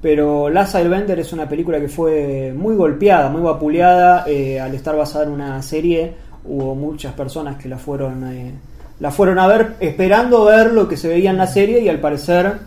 Pero 0.00 0.48
Last 0.48 0.74
Airbender 0.76 1.18
es 1.18 1.32
una 1.32 1.48
película 1.48 1.78
que 1.78 1.88
fue 1.88 2.54
muy 2.56 2.74
golpeada, 2.74 3.28
muy 3.28 3.42
vapuleada. 3.42 4.24
eh, 4.26 4.58
al 4.58 4.74
estar 4.74 4.96
basada 4.96 5.24
en 5.24 5.30
una 5.30 5.60
serie, 5.62 6.14
hubo 6.44 6.74
muchas 6.74 7.12
personas 7.12 7.56
que 7.56 7.68
la 7.68 7.76
fueron, 7.78 8.24
eh, 8.32 8.52
la 8.98 9.10
fueron 9.10 9.38
a 9.38 9.46
ver 9.46 9.74
esperando 9.80 10.44
ver 10.44 10.72
lo 10.72 10.88
que 10.88 10.96
se 10.96 11.08
veía 11.08 11.30
en 11.30 11.36
la 11.36 11.46
serie 11.46 11.80
y 11.80 11.88
al 11.88 12.00
parecer, 12.00 12.58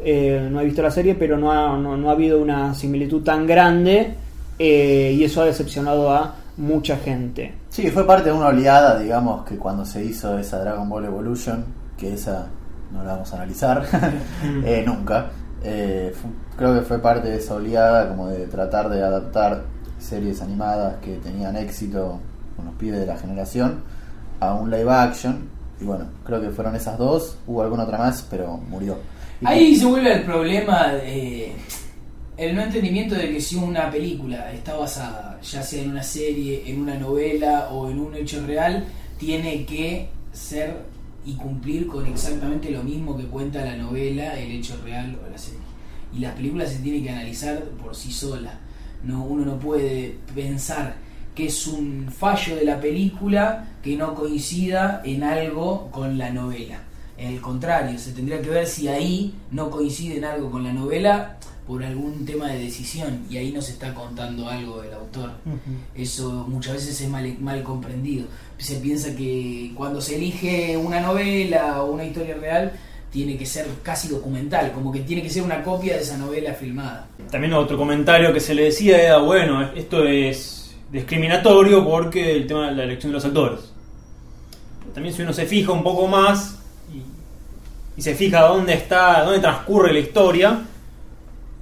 eh, 0.00 0.48
no 0.50 0.60
he 0.60 0.64
visto 0.64 0.82
la 0.82 0.90
serie, 0.90 1.14
pero 1.14 1.36
no 1.36 1.52
ha, 1.52 1.76
no, 1.76 1.96
no 1.96 2.08
ha 2.08 2.12
habido 2.12 2.40
una 2.40 2.74
similitud 2.74 3.22
tan 3.22 3.46
grande 3.46 4.14
eh, 4.58 5.14
y 5.16 5.24
eso 5.24 5.42
ha 5.42 5.44
decepcionado 5.44 6.10
a 6.10 6.34
mucha 6.56 6.96
gente. 6.96 7.54
Sí, 7.70 7.88
fue 7.90 8.06
parte 8.06 8.30
de 8.30 8.36
una 8.36 8.48
oleada, 8.48 8.98
digamos, 8.98 9.44
que 9.44 9.56
cuando 9.56 9.84
se 9.84 10.04
hizo 10.04 10.38
esa 10.38 10.58
Dragon 10.58 10.88
Ball 10.88 11.04
Evolution, 11.04 11.64
que 11.96 12.14
esa 12.14 12.48
no 12.92 13.04
la 13.04 13.12
vamos 13.12 13.32
a 13.32 13.36
analizar 13.36 13.84
eh, 14.64 14.82
nunca, 14.84 15.26
eh, 15.62 16.12
creo 16.56 16.74
que 16.74 16.82
fue 16.82 16.98
parte 17.00 17.28
de 17.28 17.36
esa 17.38 17.54
oleada 17.54 18.08
como 18.08 18.28
de 18.28 18.46
tratar 18.46 18.88
de 18.88 19.02
adaptar 19.02 19.64
series 19.98 20.40
animadas 20.42 20.96
que 21.02 21.16
tenían 21.16 21.56
éxito 21.56 22.20
con 22.56 22.66
los 22.66 22.74
pibes 22.76 23.00
de 23.00 23.06
la 23.06 23.16
generación 23.16 23.82
a 24.40 24.54
un 24.54 24.70
live 24.70 24.90
action. 24.92 25.48
Y 25.80 25.84
bueno, 25.84 26.06
creo 26.24 26.40
que 26.40 26.50
fueron 26.50 26.74
esas 26.76 26.98
dos, 26.98 27.36
hubo 27.46 27.62
alguna 27.62 27.84
otra 27.84 27.98
más, 27.98 28.26
pero 28.30 28.56
murió. 28.56 28.96
Y- 29.40 29.46
Ahí 29.46 29.76
se 29.76 29.86
vuelve 29.86 30.12
el 30.14 30.22
problema 30.22 30.88
de 30.94 31.52
el 32.36 32.54
no 32.54 32.62
entendimiento 32.62 33.16
de 33.16 33.30
que 33.32 33.40
si 33.40 33.56
una 33.56 33.90
película 33.90 34.52
está 34.52 34.76
basada, 34.76 35.38
ya 35.42 35.60
sea 35.62 35.82
en 35.82 35.90
una 35.90 36.02
serie, 36.04 36.62
en 36.70 36.80
una 36.80 36.94
novela 36.94 37.68
o 37.72 37.90
en 37.90 37.98
un 37.98 38.14
hecho 38.14 38.44
real, 38.46 38.84
tiene 39.18 39.64
que 39.66 40.08
ser 40.32 40.76
y 41.28 41.34
cumplir 41.34 41.86
con 41.86 42.06
exactamente 42.06 42.70
lo 42.70 42.82
mismo 42.82 43.14
que 43.14 43.24
cuenta 43.24 43.62
la 43.62 43.76
novela, 43.76 44.38
el 44.38 44.50
hecho 44.50 44.80
real 44.82 45.18
o 45.22 45.30
la 45.30 45.36
serie. 45.36 45.60
Y 46.16 46.20
las 46.20 46.34
películas 46.34 46.70
se 46.70 46.78
tienen 46.78 47.04
que 47.04 47.10
analizar 47.10 47.64
por 47.82 47.94
sí 47.94 48.10
solas. 48.10 48.54
No, 49.04 49.24
uno 49.24 49.44
no 49.44 49.58
puede 49.58 50.16
pensar 50.34 50.96
que 51.34 51.48
es 51.48 51.66
un 51.66 52.10
fallo 52.10 52.56
de 52.56 52.64
la 52.64 52.80
película 52.80 53.68
que 53.82 53.94
no 53.94 54.14
coincida 54.14 55.02
en 55.04 55.22
algo 55.22 55.90
con 55.90 56.16
la 56.16 56.30
novela. 56.30 56.80
El 57.18 57.42
contrario, 57.42 57.98
se 57.98 58.12
tendría 58.12 58.40
que 58.40 58.48
ver 58.48 58.66
si 58.66 58.88
ahí 58.88 59.34
no 59.50 59.68
coincide 59.68 60.16
en 60.16 60.24
algo 60.24 60.50
con 60.50 60.64
la 60.64 60.72
novela 60.72 61.36
por 61.68 61.84
algún 61.84 62.24
tema 62.24 62.48
de 62.48 62.60
decisión 62.60 63.26
y 63.28 63.36
ahí 63.36 63.52
nos 63.52 63.68
está 63.68 63.92
contando 63.92 64.48
algo 64.48 64.80
del 64.80 64.94
autor. 64.94 65.32
Eso 65.94 66.46
muchas 66.48 66.72
veces 66.76 66.98
es 67.02 67.08
mal, 67.10 67.36
mal 67.40 67.62
comprendido. 67.62 68.26
Se 68.56 68.76
piensa 68.76 69.14
que 69.14 69.72
cuando 69.74 70.00
se 70.00 70.16
elige 70.16 70.78
una 70.78 71.00
novela 71.00 71.82
o 71.82 71.92
una 71.92 72.04
historia 72.04 72.36
real 72.36 72.72
tiene 73.12 73.36
que 73.36 73.44
ser 73.44 73.66
casi 73.82 74.08
documental, 74.08 74.72
como 74.72 74.90
que 74.90 75.00
tiene 75.00 75.22
que 75.22 75.28
ser 75.28 75.42
una 75.42 75.62
copia 75.62 75.96
de 75.96 76.02
esa 76.02 76.16
novela 76.16 76.54
filmada. 76.54 77.06
También 77.30 77.52
otro 77.52 77.76
comentario 77.76 78.32
que 78.32 78.40
se 78.40 78.54
le 78.54 78.64
decía 78.64 79.02
era, 79.02 79.18
bueno, 79.18 79.70
esto 79.72 80.04
es 80.04 80.74
discriminatorio 80.90 81.84
porque 81.84 82.34
el 82.34 82.46
tema 82.46 82.70
de 82.70 82.76
la 82.76 82.84
elección 82.84 83.12
de 83.12 83.14
los 83.16 83.24
actores. 83.26 83.60
También 84.94 85.14
si 85.14 85.20
uno 85.20 85.34
se 85.34 85.44
fija 85.44 85.72
un 85.72 85.82
poco 85.82 86.06
más 86.06 86.60
y, 86.90 88.00
y 88.00 88.02
se 88.02 88.14
fija 88.14 88.40
dónde 88.40 88.72
está, 88.72 89.22
dónde 89.22 89.40
transcurre 89.40 89.92
la 89.92 89.98
historia, 89.98 90.64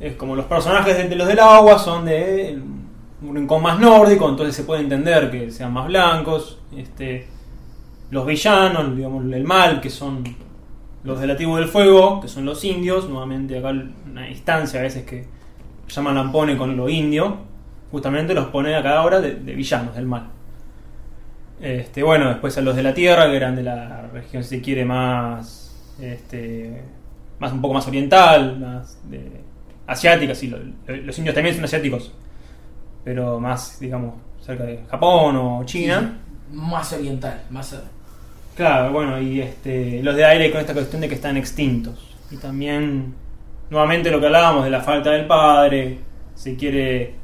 es 0.00 0.14
como 0.16 0.36
los 0.36 0.46
personajes 0.46 1.08
de, 1.08 1.16
los 1.16 1.26
del 1.26 1.38
agua 1.38 1.78
son 1.78 2.04
de 2.04 2.58
un 3.22 3.34
rincón 3.34 3.62
más 3.62 3.78
nórdico, 3.78 4.28
entonces 4.28 4.54
se 4.54 4.64
puede 4.64 4.82
entender 4.82 5.30
que 5.30 5.50
sean 5.50 5.72
más 5.72 5.86
blancos. 5.86 6.58
Este, 6.76 7.26
los 8.10 8.26
villanos, 8.26 8.94
digamos, 8.96 9.24
el 9.32 9.44
mal, 9.44 9.80
que 9.80 9.90
son 9.90 10.22
los 11.02 11.20
de 11.20 11.26
la 11.26 11.34
del 11.34 11.68
fuego, 11.68 12.20
que 12.20 12.28
son 12.28 12.44
los 12.44 12.64
indios, 12.64 13.08
nuevamente 13.08 13.58
acá 13.58 13.72
una 14.10 14.28
instancia 14.28 14.80
a 14.80 14.82
veces 14.82 15.04
que 15.04 15.26
llaman 15.88 16.32
pone 16.32 16.56
con 16.56 16.76
lo 16.76 16.88
indio, 16.88 17.38
justamente 17.90 18.34
los 18.34 18.46
pone 18.46 18.74
acá 18.74 18.98
ahora 18.98 19.20
de, 19.20 19.36
de 19.36 19.54
villanos 19.54 19.94
del 19.94 20.06
mal. 20.06 20.30
Este, 21.60 22.02
bueno, 22.02 22.28
después 22.28 22.56
a 22.58 22.60
los 22.60 22.76
de 22.76 22.82
la 22.82 22.92
tierra, 22.92 23.26
que 23.30 23.36
eran 23.36 23.56
de 23.56 23.62
la 23.62 24.08
región, 24.12 24.42
si 24.42 24.56
se 24.56 24.62
quiere, 24.62 24.84
más, 24.84 25.94
este, 26.00 26.82
más 27.38 27.52
un 27.52 27.60
poco 27.60 27.74
más 27.74 27.86
oriental, 27.88 28.58
más 28.58 29.00
de, 29.08 29.40
asiática, 29.86 30.34
sí, 30.34 30.48
lo- 30.48 30.58
lo- 30.58 30.96
los 30.96 31.18
indios 31.18 31.34
también 31.34 31.54
son 31.54 31.64
asiáticos, 31.64 32.12
pero 33.04 33.38
más, 33.40 33.78
digamos, 33.80 34.14
cerca 34.40 34.64
de 34.64 34.84
Japón 34.90 35.36
o 35.36 35.64
China. 35.64 36.18
Más 36.52 36.92
oriental, 36.92 37.42
más... 37.50 37.76
Claro, 38.56 38.92
bueno, 38.92 39.20
y 39.20 39.40
este, 39.40 40.02
los 40.02 40.16
de 40.16 40.24
aire 40.24 40.50
con 40.50 40.60
esta 40.60 40.72
cuestión 40.72 41.02
de 41.02 41.08
que 41.08 41.14
están 41.16 41.36
extintos. 41.36 42.14
Y 42.30 42.36
también, 42.36 43.14
nuevamente 43.70 44.10
lo 44.10 44.18
que 44.18 44.26
hablábamos 44.26 44.64
de 44.64 44.70
la 44.70 44.80
falta 44.80 45.10
del 45.10 45.26
padre, 45.26 45.98
se 46.34 46.56
quiere... 46.56 47.14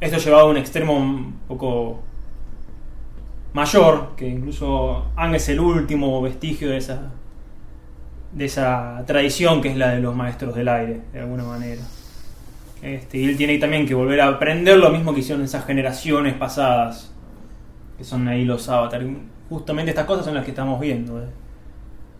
Esto 0.00 0.18
llevado 0.18 0.46
a 0.46 0.50
un 0.50 0.56
extremo 0.58 0.96
un 0.96 1.40
poco 1.48 2.02
mayor, 3.52 4.14
que 4.16 4.28
incluso 4.28 5.06
Ang 5.16 5.34
es 5.34 5.48
el 5.48 5.60
último 5.60 6.20
vestigio 6.22 6.70
de 6.70 6.76
esa, 6.76 7.10
de 8.32 8.44
esa 8.44 9.02
tradición 9.06 9.60
que 9.62 9.68
es 9.70 9.76
la 9.76 9.90
de 9.90 10.00
los 10.00 10.14
maestros 10.14 10.54
del 10.54 10.68
aire, 10.68 11.00
de 11.12 11.20
alguna 11.20 11.44
manera. 11.44 11.82
Este, 12.82 13.18
y 13.18 13.24
él 13.28 13.36
tiene 13.36 13.58
también 13.58 13.86
que 13.86 13.94
volver 13.94 14.20
a 14.20 14.28
aprender 14.28 14.78
lo 14.78 14.90
mismo 14.90 15.12
que 15.12 15.20
hicieron 15.20 15.44
esas 15.44 15.64
generaciones 15.64 16.34
pasadas, 16.34 17.10
que 17.96 18.04
son 18.04 18.28
ahí 18.28 18.44
los 18.44 18.68
avatar. 18.68 19.02
Y 19.02 19.16
Justamente 19.48 19.90
estas 19.90 20.04
cosas 20.06 20.24
son 20.26 20.34
las 20.34 20.44
que 20.44 20.50
estamos 20.50 20.78
viendo. 20.78 21.18
¿eh? 21.20 21.26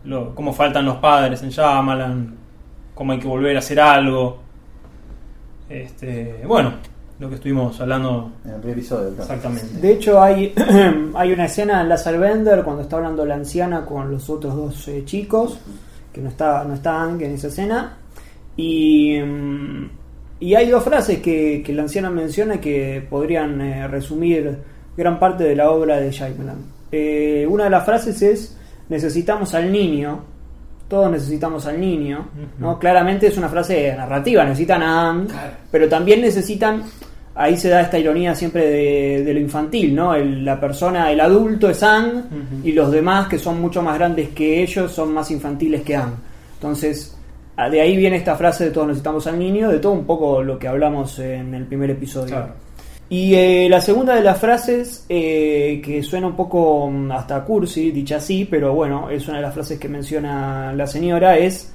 Lo- 0.05 0.35
cómo 0.35 0.53
faltan 0.53 0.85
los 0.87 0.97
padres 0.97 1.43
en 1.43 1.51
Shyamalan, 1.51 2.35
cómo 2.95 3.13
hay 3.13 3.19
que 3.21 3.29
volver 3.29 3.55
a 3.57 3.59
hacer 3.61 3.79
algo. 3.79 4.39
Este, 5.69 6.43
bueno, 6.47 6.73
lo 7.21 7.29
que 7.29 7.35
estuvimos 7.35 7.79
hablando 7.81 8.33
En 8.45 8.53
el 8.53 8.57
primer 8.61 8.79
episodio, 8.79 9.09
claro. 9.15 9.23
exactamente. 9.23 9.81
De 9.81 9.93
hecho, 9.93 10.23
hay, 10.23 10.55
hay 11.15 11.33
una 11.33 11.45
escena 11.45 11.83
en 11.83 11.89
Lazar 11.91 12.19
Bender 12.19 12.63
cuando 12.65 12.83
está 12.83 12.97
hablando 12.97 13.25
la 13.27 13.35
anciana 13.35 13.85
con 13.85 14.11
los 14.11 14.31
otros 14.31 14.57
dos 14.57 14.89
eh, 14.89 15.03
chicos, 15.05 15.59
que 16.19 16.23
no 16.25 16.31
está, 16.31 16.65
no 16.65 16.75
está 16.75 17.01
Ang 17.01 17.23
en 17.23 17.33
esa 17.35 17.47
escena. 17.47 17.97
Y, 18.57 19.17
mm, 19.21 19.91
y 20.41 20.55
hay 20.57 20.69
dos 20.69 20.83
frases 20.83 21.21
que, 21.21 21.63
que 21.65 21.73
la 21.73 21.83
anciana 21.83 22.11
menciona 22.11 22.61
que 22.61 23.07
podrían 23.09 23.61
eh, 23.61 23.87
resumir 23.87 24.59
gran 24.97 25.21
parte 25.21 25.45
de 25.45 25.55
la 25.55 25.71
obra 25.71 25.99
de 26.01 26.11
Shyamalan. 26.11 26.59
Eh, 26.91 27.47
una 27.49 27.65
de 27.65 27.71
las 27.71 27.85
frases 27.85 28.21
es: 28.23 28.57
Necesitamos 28.89 29.55
al 29.55 29.71
niño. 29.71 30.25
Todos 30.89 31.09
necesitamos 31.11 31.67
al 31.67 31.79
niño. 31.81 32.31
¿no? 32.59 32.79
Claramente 32.81 33.29
es 33.29 33.39
una 33.39 33.49
frase 33.49 33.95
narrativa, 33.97 34.43
necesitan 34.45 34.83
a 34.83 35.25
Claro. 35.29 35.53
pero 35.71 35.89
también 35.89 36.21
necesitan 36.21 36.83
ahí 37.41 37.57
se 37.57 37.69
da 37.69 37.81
esta 37.83 37.99
ironía 37.99 38.35
siempre 38.35 38.69
de, 38.69 39.23
de 39.25 39.33
lo 39.35 39.41
infantil, 39.41 39.95
¿no? 39.95 40.15
El- 40.15 40.45
la 40.45 40.59
persona, 40.59 41.11
el 41.13 41.21
adulto 41.21 41.71
es 41.71 41.83
Ang 41.83 42.25
y 42.65 42.73
los 42.73 42.91
demás 42.91 43.29
que 43.29 43.39
son 43.39 43.61
mucho 43.61 43.81
más 43.83 43.97
grandes 43.97 44.31
que 44.31 44.63
ellos 44.63 44.91
son 44.93 45.15
más 45.15 45.31
infantiles 45.31 45.83
que 45.83 45.95
Ang. 45.97 46.15
Entonces, 46.55 47.17
a- 47.57 47.71
de 47.71 47.81
ahí 47.81 47.97
viene 47.97 48.17
esta 48.17 48.35
frase 48.37 48.65
de 48.67 48.71
todos 48.73 48.89
necesitamos 48.89 49.27
al 49.29 49.39
niño, 49.39 49.69
de 49.71 49.79
todo 49.79 49.93
un 49.93 50.05
poco 50.05 50.43
lo 50.43 50.59
que 50.59 50.67
hablamos 50.69 51.19
en 51.21 51.55
el 51.55 51.65
primer 51.65 51.91
episodio. 51.91 52.35
Claro. 52.35 52.53
Y 53.11 53.35
eh, 53.35 53.69
la 53.71 53.81
segunda 53.81 54.15
de 54.17 54.23
las 54.23 54.39
frases, 54.39 55.07
eh, 55.09 55.81
que 55.83 56.03
suena 56.03 56.27
un 56.27 56.37
poco 56.37 56.91
mm, 56.91 57.11
hasta 57.13 57.43
cursi, 57.45 57.91
dicha 57.91 58.17
así, 58.17 58.45
pero 58.45 58.75
bueno, 58.75 59.09
es 59.11 59.27
una 59.29 59.39
de 59.39 59.45
las 59.45 59.55
frases 59.55 59.79
que 59.79 59.89
menciona 59.89 60.73
la 60.75 60.87
señora, 60.87 61.39
es, 61.39 61.73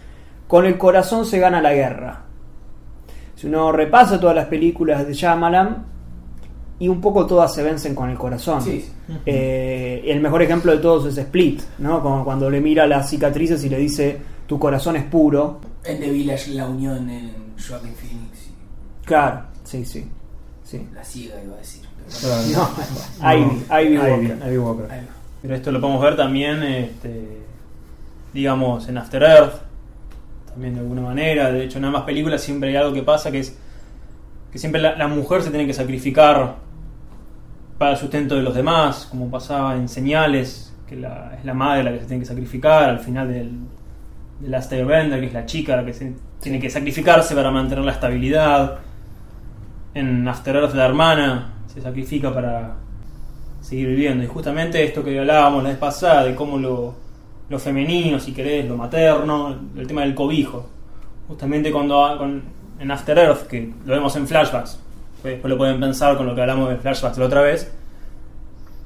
con 0.48 0.66
el 0.66 0.78
corazón 0.78 1.26
se 1.26 1.40
gana 1.40 1.60
la 1.62 1.74
guerra. 1.74 2.22
Si 3.44 3.48
uno 3.50 3.74
repasa 3.74 4.18
todas 4.22 4.38
las 4.38 4.46
películas 4.46 5.06
de 5.06 5.14
Shyamalan, 5.14 5.84
y 6.80 6.88
un 6.88 7.02
poco 7.02 7.26
todas 7.26 7.54
se 7.54 7.62
vencen 7.62 7.94
con 7.94 8.10
el 8.10 8.18
corazón. 8.18 8.62
Sí. 8.62 8.90
Eh, 9.26 10.02
el 10.06 10.22
mejor 10.22 10.44
ejemplo 10.44 10.72
de 10.72 10.78
todos 10.78 11.08
es 11.08 11.18
Split, 11.18 11.62
¿no? 11.80 12.02
Como 12.02 12.24
cuando 12.24 12.50
le 12.50 12.62
mira 12.62 12.88
las 12.88 13.10
cicatrices 13.10 13.62
y 13.66 13.68
le 13.68 13.80
dice, 13.80 14.18
tu 14.48 14.58
corazón 14.58 14.96
es 14.96 15.04
puro. 15.04 15.60
En 15.84 16.00
The 16.00 16.10
Village, 16.10 16.52
La 16.54 16.70
Unión, 16.70 17.10
en 17.10 17.34
Joaquin 17.68 17.94
Phoenix, 17.96 18.48
y 18.48 19.06
Claro, 19.06 19.42
sí, 19.66 19.84
sí. 19.84 20.10
sí. 20.64 20.88
La 20.96 21.04
Ciega 21.04 21.36
iba 21.44 21.56
a 21.56 21.58
decir. 21.58 21.82
No, 22.54 22.70
Ivy, 23.30 23.66
Ivy 23.70 23.98
Walker. 23.98 24.40
Ivy 24.48 24.58
Walker. 24.58 24.86
Pero 25.42 25.56
esto 25.56 25.70
lo 25.70 25.82
podemos 25.82 26.02
ver 26.02 26.16
también, 26.16 26.64
este, 26.64 27.40
digamos, 28.34 28.88
en 28.88 29.00
After 29.00 29.22
Earth, 29.22 29.63
también 30.54 30.74
de 30.76 30.80
alguna 30.82 31.02
manera. 31.02 31.52
De 31.52 31.64
hecho, 31.64 31.78
en 31.80 31.86
ambas 31.86 32.04
películas 32.04 32.42
siempre 32.42 32.70
hay 32.70 32.76
algo 32.76 32.94
que 32.94 33.04
pasa 33.04 33.32
que 33.32 33.40
es 33.40 33.58
que 34.52 34.60
siempre 34.60 34.80
la, 34.82 34.96
la 34.96 35.08
mujer 35.08 35.42
se 35.42 35.50
tiene 35.50 35.66
que 35.66 35.74
sacrificar 35.74 36.56
para 37.78 37.92
el 37.92 37.98
sustento 37.98 38.36
de 38.36 38.44
los 38.44 38.54
demás, 38.54 39.08
como 39.10 39.30
pasaba 39.32 39.76
en 39.76 39.90
Señales, 39.90 40.74
que 40.88 40.96
la- 40.96 41.36
es 41.38 41.44
la 41.44 41.54
madre 41.56 41.84
la 41.84 41.92
que 41.92 42.00
se 42.02 42.06
tiene 42.06 42.22
que 42.22 42.28
sacrificar 42.28 42.84
al 42.90 43.00
final 43.00 43.28
del, 43.28 43.52
de 44.40 44.48
Last 44.50 44.72
Airbender, 44.72 45.20
que 45.20 45.26
es 45.28 45.34
la 45.34 45.46
chica 45.46 45.76
la 45.76 45.84
que 45.84 45.94
se 45.94 46.14
tiene 46.40 46.60
que 46.60 46.70
sacrificarse 46.70 47.34
para 47.36 47.50
mantener 47.50 47.84
la 47.84 47.94
estabilidad. 47.94 48.80
En 49.96 50.28
After 50.28 50.56
Earth 50.56 50.74
la 50.76 50.86
hermana 50.86 51.54
se 51.68 51.82
sacrifica 51.82 52.34
para 52.34 52.76
seguir 53.62 53.88
viviendo. 53.88 54.24
Y 54.24 54.28
justamente 54.28 54.84
esto 54.84 55.04
que 55.04 55.20
hablábamos 55.20 55.64
la 55.64 55.70
vez 55.70 55.78
pasada, 55.80 56.26
de 56.26 56.36
cómo 56.36 56.58
lo, 56.58 56.96
lo 57.54 57.60
femenino, 57.60 58.20
si 58.20 58.34
querés, 58.34 58.68
lo 58.68 58.76
materno, 58.76 59.56
el 59.78 59.86
tema 59.86 60.02
del 60.02 60.16
cobijo. 60.16 60.68
Justamente 61.28 61.72
cuando, 61.72 62.16
con- 62.18 62.42
en 62.80 62.90
After 62.92 63.18
Earth, 63.18 63.48
que 63.48 63.72
lo 63.86 63.94
vemos 63.94 64.16
en 64.16 64.28
flashbacks, 64.28 64.80
después 65.24 65.50
lo 65.50 65.58
pueden 65.58 65.80
pensar 65.80 66.18
con 66.18 66.26
lo 66.26 66.34
que 66.34 66.42
hablamos 66.42 66.70
de 66.70 66.78
flashbacks 66.78 67.18
la 67.20 67.26
otra 67.26 67.42
vez, 67.42 67.72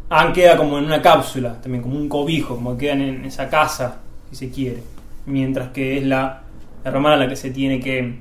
Anne 0.09 0.33
queda 0.33 0.57
como 0.57 0.77
en 0.77 0.85
una 0.85 1.01
cápsula, 1.01 1.61
también 1.61 1.81
como 1.81 1.95
un 1.97 2.09
cobijo, 2.09 2.55
como 2.55 2.77
quedan 2.77 3.01
en 3.01 3.25
esa 3.25 3.49
casa, 3.49 3.99
si 4.29 4.35
se 4.35 4.51
quiere, 4.51 4.83
mientras 5.25 5.69
que 5.69 5.97
es 5.97 6.05
la 6.05 6.41
hermana 6.83 7.15
la 7.15 7.27
que 7.29 7.35
se 7.37 7.51
tiene 7.51 7.79
que 7.79 8.19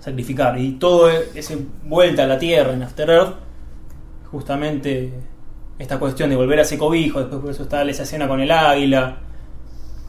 sacrificar. 0.00 0.58
Y 0.60 0.72
todo 0.72 1.10
ese 1.10 1.58
vuelta 1.84 2.22
a 2.22 2.26
la 2.26 2.38
tierra 2.38 2.72
en 2.72 2.82
After 2.82 3.10
Earth, 3.10 3.34
justamente 4.30 5.12
esta 5.78 5.98
cuestión 5.98 6.30
de 6.30 6.36
volver 6.36 6.60
a 6.60 6.62
ese 6.62 6.78
cobijo, 6.78 7.18
después 7.20 7.40
por 7.40 7.50
eso 7.50 7.64
está 7.64 7.82
esa 7.82 8.04
escena 8.04 8.28
con 8.28 8.40
el 8.40 8.50
águila, 8.50 9.16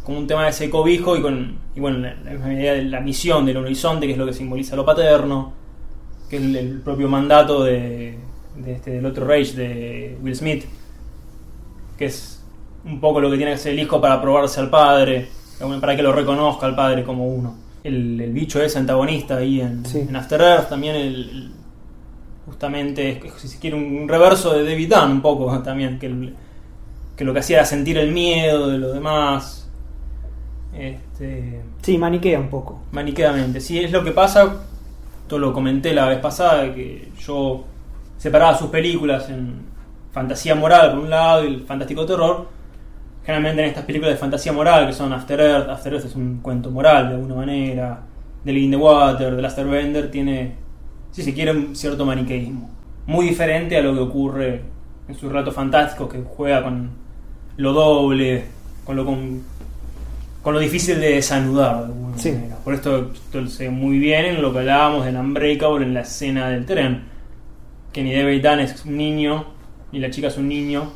como 0.04 0.18
un 0.18 0.28
tema 0.28 0.44
de 0.44 0.50
ese 0.50 0.70
cobijo 0.70 1.16
y 1.18 1.22
con 1.22 1.56
y 1.76 1.80
bueno, 1.80 2.00
la, 2.00 2.14
la 2.24 2.54
idea 2.54 2.74
de 2.74 2.84
la 2.84 3.00
misión 3.00 3.46
del 3.46 3.58
horizonte, 3.58 4.06
que 4.06 4.14
es 4.14 4.18
lo 4.18 4.26
que 4.26 4.34
simboliza 4.34 4.76
lo 4.76 4.86
paterno, 4.86 5.54
que 6.30 6.38
es 6.38 6.42
el, 6.44 6.56
el 6.56 6.80
propio 6.82 7.08
mandato 7.08 7.64
de, 7.64 8.18
de 8.58 8.74
este, 8.74 8.92
del 8.92 9.06
otro 9.06 9.26
Rage 9.26 9.54
de 9.54 10.18
Will 10.22 10.36
Smith, 10.36 10.66
que 11.98 12.06
es 12.06 12.44
un 12.86 13.00
poco 13.00 13.22
lo 13.22 13.30
que 13.32 13.38
tiene 13.38 13.52
que 13.52 13.56
hacer 13.56 13.74
el 13.74 13.80
hijo 13.80 14.02
para 14.02 14.22
probarse 14.22 14.60
al 14.60 14.70
padre, 14.70 15.30
para 15.80 15.96
que 15.96 16.04
lo 16.04 16.12
reconozca 16.12 16.66
al 16.66 16.76
padre 16.76 17.04
como 17.04 17.28
uno. 17.28 17.56
El, 17.84 18.20
el 18.20 18.32
bicho 18.34 18.62
es 18.62 18.76
antagonista 18.76 19.38
ahí 19.38 19.62
en, 19.62 19.86
Sí. 19.86 20.00
en 20.00 20.16
After 20.16 20.40
Earth, 20.42 20.70
también 20.70 20.96
el, 20.96 21.16
el- 21.16 21.52
justamente, 22.46 23.10
es, 23.26 23.34
si 23.42 23.48
se 23.48 23.60
quiere, 23.60 23.78
un 23.78 24.08
reverso 24.08 24.54
de 24.54 24.64
David 24.66 24.94
Dunn 24.94 25.12
un 25.12 25.22
poco 25.22 25.62
también, 25.62 25.98
que, 26.00 26.08
el- 26.08 26.36
que 27.16 27.24
lo 27.24 27.34
que 27.34 27.40
hacía 27.40 27.58
era 27.58 27.66
sentir 27.66 27.98
el 27.98 28.12
miedo 28.12 28.68
de 28.70 28.78
los 28.78 28.94
demás. 28.94 29.63
Este, 30.78 31.62
Sí, 31.82 31.98
maniquea 31.98 32.40
un 32.40 32.50
poco. 32.50 32.82
maniqueamente. 32.92 33.60
Sí, 33.60 33.80
es 33.80 33.92
lo 33.92 34.04
que 34.04 34.12
pasa, 34.12 34.64
todo 35.28 35.40
lo 35.40 35.54
comenté 35.54 35.94
la 35.94 36.08
vez 36.08 36.20
pasada, 36.20 36.74
que 36.74 37.10
yo 37.20 37.64
separaba 38.18 38.58
sus 38.58 38.70
películas 38.70 39.30
en 39.30 39.62
fantasía 40.12 40.56
moral 40.56 40.92
por 40.92 41.00
un 41.00 41.10
lado 41.10 41.44
y 41.44 41.48
el 41.48 41.62
fantástico 41.64 42.06
terror. 42.06 42.48
Generalmente 43.26 43.62
en 43.64 43.70
estas 43.70 43.86
películas 43.86 44.14
de 44.16 44.20
fantasía 44.20 44.52
moral, 44.52 44.88
que 44.88 44.94
son 44.94 45.14
After 45.14 45.40
Earth, 45.40 45.70
After 45.70 45.94
Earth 45.94 46.06
es 46.06 46.16
un 46.16 46.40
cuento 46.42 46.70
moral 46.72 47.10
de 47.10 47.16
alguna 47.16 47.36
manera, 47.36 48.02
The 48.44 48.52
Lady 48.52 48.66
in 48.66 48.72
the 48.72 48.78
Water, 48.78 49.36
The 49.36 49.42
Last 49.42 49.58
Airbender, 49.60 50.12
tiene, 50.12 50.56
si 51.12 51.24
se 51.24 51.34
quiere, 51.34 51.52
un 51.52 51.76
cierto 51.76 52.06
maniqueísmo. 52.06 52.70
Muy 53.06 53.28
diferente 53.28 53.78
a 53.78 53.82
lo 53.82 53.94
que 53.94 54.00
ocurre 54.00 54.62
en 55.08 55.16
sus 55.16 55.30
relatos 55.32 55.54
fantásticos, 55.54 56.10
que 56.12 56.22
juega 56.22 56.64
con 56.64 56.90
lo 57.58 57.72
doble, 57.74 58.46
con 58.84 58.96
lo 58.98 59.06
con 59.06 59.42
con 60.44 60.54
lo 60.54 60.60
difícil 60.60 61.00
de 61.00 61.16
desanudar 61.16 61.78
de 61.80 61.86
alguna 61.86 62.18
Sí. 62.18 62.32
manera. 62.32 62.58
Por 62.64 62.74
esto 62.76 63.12
esto 63.14 63.48
se 63.48 63.64
ve 63.64 63.70
muy 63.72 63.98
bien 63.98 64.26
en 64.26 64.42
lo 64.42 64.54
que 64.54 64.60
hablábamos 64.60 65.06
del 65.06 65.16
Unbreakable 65.16 65.86
en 65.86 65.94
la 65.96 66.02
escena 66.02 66.50
del 66.50 66.66
tren. 66.66 67.04
Que 67.92 68.04
ni 68.04 68.14
David 68.14 68.46
Dunn 68.46 68.60
es 68.60 68.86
un 68.86 68.98
niño, 68.98 69.46
ni 69.92 70.00
la 70.00 70.10
chica 70.12 70.28
es 70.28 70.38
un 70.38 70.48
niño, 70.48 70.92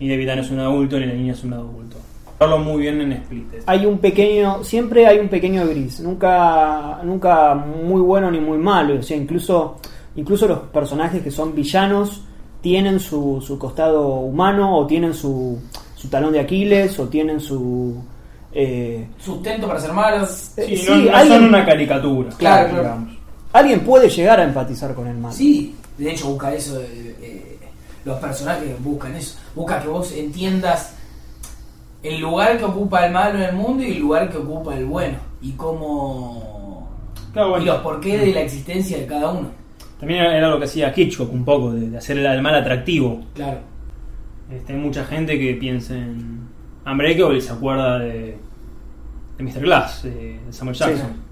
ni 0.00 0.08
David 0.08 0.28
Dunn 0.30 0.38
es 0.40 0.50
un 0.50 0.58
adulto, 0.60 0.98
ni 0.98 1.06
la 1.06 1.12
niña 1.14 1.32
es 1.34 1.44
un 1.44 1.52
adulto. 1.52 1.96
Hablo 2.38 2.58
muy 2.58 2.80
bien 2.80 3.00
en 3.02 3.12
Split. 3.12 3.44
Hay 3.66 3.84
un 3.84 3.98
pequeño, 3.98 4.64
siempre 4.64 5.06
hay 5.06 5.18
un 5.18 5.28
pequeño 5.28 5.66
gris, 5.68 6.00
nunca, 6.00 7.00
nunca 7.04 7.54
muy 7.54 8.00
bueno 8.00 8.30
ni 8.30 8.40
muy 8.40 8.56
malo. 8.56 8.98
O 8.98 9.02
sea, 9.02 9.16
incluso, 9.16 9.76
incluso 10.16 10.48
los 10.48 10.58
personajes 10.60 11.22
que 11.22 11.30
son 11.30 11.54
villanos 11.54 12.22
tienen 12.62 12.98
su, 12.98 13.42
su 13.46 13.58
costado 13.58 14.06
humano 14.20 14.74
o 14.78 14.86
tienen 14.86 15.12
su, 15.12 15.58
su 15.94 16.08
talón 16.08 16.32
de 16.32 16.40
Aquiles 16.40 16.98
o 16.98 17.08
tienen 17.08 17.40
su 17.40 18.02
eh, 18.52 19.06
Sustento 19.18 19.66
para 19.68 19.80
ser 19.80 19.92
malos. 19.92 20.52
eh, 20.56 20.64
Sí, 20.68 20.76
sí, 20.76 20.90
no, 20.90 20.96
no 21.10 21.16
alguien- 21.16 21.38
son 21.40 21.48
una 21.48 21.64
caricatura. 21.64 22.30
Claro, 22.36 22.68
claro. 22.70 22.82
digamos. 22.82 23.14
alguien 23.52 23.80
puede 23.80 24.08
llegar 24.08 24.40
a 24.40 24.44
empatizar 24.44 24.94
con 24.94 25.06
el 25.06 25.16
mal. 25.16 25.32
Sí, 25.32 25.74
de 25.98 26.10
hecho 26.12 26.28
busca 26.30 26.52
eso. 26.54 26.80
eh, 26.80 27.16
eh, 27.20 27.58
los 28.04 28.18
personajes 28.18 28.82
buscan 28.82 29.14
eso. 29.14 29.38
Busca 29.54 29.80
que 29.80 29.88
vos 29.88 30.12
entiendas 30.12 30.94
el 32.02 32.18
lugar 32.20 32.56
que 32.56 32.64
ocupa 32.64 33.04
el 33.06 33.12
malo 33.12 33.38
en 33.38 33.44
el 33.44 33.54
mundo 33.54 33.82
y 33.82 33.92
el 33.92 33.98
lugar 33.98 34.30
que 34.30 34.38
ocupa 34.38 34.74
el 34.76 34.86
bueno. 34.86 35.18
Y 35.42 35.52
cómo. 35.52 36.88
Claro, 37.32 37.50
bueno. 37.50 37.62
Y 37.64 37.66
los 37.66 37.78
porqué 37.82 38.18
de 38.18 38.32
la 38.32 38.40
existencia 38.40 38.98
de 38.98 39.06
cada 39.06 39.30
uno. 39.30 39.48
También 39.98 40.22
era 40.24 40.48
lo 40.48 40.58
que 40.58 40.64
hacía 40.64 40.92
Hitchcock 40.96 41.30
un 41.32 41.44
poco, 41.44 41.72
de, 41.72 41.96
hacer 41.98 42.16
el, 42.18 42.26
al 42.26 42.40
mal 42.40 42.54
atractivo. 42.54 43.20
Claro. 43.34 43.58
Este, 44.50 44.72
hay 44.72 44.78
mucha 44.78 45.04
gente 45.04 45.38
que 45.38 45.54
piensa 45.54 45.94
en 45.94 46.40
Unbreakable 46.86 47.40
se 47.40 47.52
acuerda 47.52 47.98
de, 47.98 48.36
de 49.38 49.42
Mr. 49.44 49.60
Glass, 49.60 50.02
de, 50.04 50.40
Samuel 50.50 50.76
Sí. 50.76 50.84
Jackson. 50.84 51.29